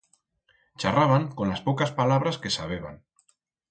[0.79, 3.03] Charraban con las pocas palabras que sabeban.